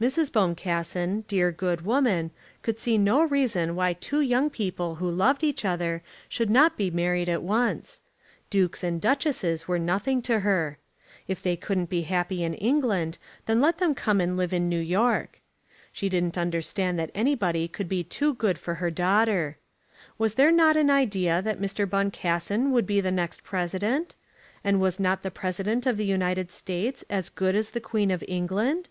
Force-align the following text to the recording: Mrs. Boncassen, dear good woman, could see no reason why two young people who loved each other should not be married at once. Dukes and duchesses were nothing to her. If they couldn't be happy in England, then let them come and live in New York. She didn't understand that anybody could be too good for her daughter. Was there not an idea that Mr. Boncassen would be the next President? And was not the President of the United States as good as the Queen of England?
Mrs. 0.00 0.32
Boncassen, 0.32 1.20
dear 1.28 1.52
good 1.52 1.82
woman, 1.82 2.32
could 2.62 2.76
see 2.76 2.98
no 2.98 3.22
reason 3.22 3.76
why 3.76 3.92
two 3.92 4.20
young 4.20 4.50
people 4.50 4.96
who 4.96 5.08
loved 5.08 5.44
each 5.44 5.64
other 5.64 6.02
should 6.28 6.50
not 6.50 6.76
be 6.76 6.90
married 6.90 7.28
at 7.28 7.40
once. 7.40 8.00
Dukes 8.50 8.82
and 8.82 9.00
duchesses 9.00 9.68
were 9.68 9.78
nothing 9.78 10.20
to 10.22 10.40
her. 10.40 10.78
If 11.28 11.40
they 11.40 11.54
couldn't 11.54 11.88
be 11.88 12.02
happy 12.02 12.42
in 12.42 12.54
England, 12.54 13.18
then 13.46 13.60
let 13.60 13.78
them 13.78 13.94
come 13.94 14.20
and 14.20 14.36
live 14.36 14.52
in 14.52 14.68
New 14.68 14.80
York. 14.80 15.40
She 15.92 16.08
didn't 16.08 16.36
understand 16.36 16.98
that 16.98 17.12
anybody 17.14 17.68
could 17.68 17.88
be 17.88 18.02
too 18.02 18.34
good 18.34 18.58
for 18.58 18.74
her 18.74 18.90
daughter. 18.90 19.56
Was 20.18 20.34
there 20.34 20.50
not 20.50 20.76
an 20.76 20.90
idea 20.90 21.40
that 21.42 21.60
Mr. 21.60 21.88
Boncassen 21.88 22.72
would 22.72 22.88
be 22.88 23.00
the 23.00 23.12
next 23.12 23.44
President? 23.44 24.16
And 24.64 24.80
was 24.80 24.98
not 24.98 25.22
the 25.22 25.30
President 25.30 25.86
of 25.86 25.96
the 25.96 26.04
United 26.04 26.50
States 26.50 27.04
as 27.08 27.28
good 27.28 27.54
as 27.54 27.70
the 27.70 27.78
Queen 27.80 28.10
of 28.10 28.24
England? 28.26 28.88